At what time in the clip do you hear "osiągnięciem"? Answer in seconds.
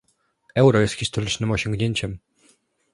1.51-2.19